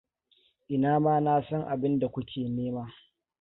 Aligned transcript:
Ina 0.73 0.91
ma 1.03 1.13
na 1.25 1.33
san 1.47 1.63
abinda 1.73 2.07
ku 2.13 2.19
ke 2.29 2.41
nema. 2.57 2.83